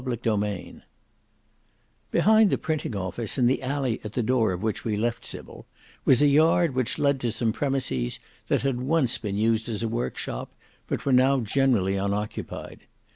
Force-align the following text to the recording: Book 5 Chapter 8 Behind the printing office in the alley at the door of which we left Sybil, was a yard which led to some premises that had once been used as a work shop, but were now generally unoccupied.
Book 0.03 0.23
5 0.23 0.23
Chapter 0.23 0.45
8 0.47 0.75
Behind 2.09 2.49
the 2.49 2.57
printing 2.57 2.95
office 2.95 3.37
in 3.37 3.45
the 3.45 3.61
alley 3.61 4.01
at 4.03 4.13
the 4.13 4.23
door 4.23 4.51
of 4.51 4.63
which 4.63 4.83
we 4.83 4.97
left 4.97 5.23
Sybil, 5.23 5.67
was 6.05 6.23
a 6.23 6.27
yard 6.27 6.73
which 6.73 6.97
led 6.97 7.19
to 7.19 7.31
some 7.31 7.51
premises 7.53 8.19
that 8.47 8.63
had 8.63 8.81
once 8.81 9.19
been 9.19 9.37
used 9.37 9.69
as 9.69 9.83
a 9.83 9.87
work 9.87 10.17
shop, 10.17 10.51
but 10.87 11.05
were 11.05 11.13
now 11.13 11.41
generally 11.41 11.97
unoccupied. 11.97 12.87